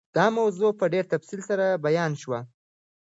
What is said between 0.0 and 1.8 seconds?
دا موضوع په ډېر تفصیل سره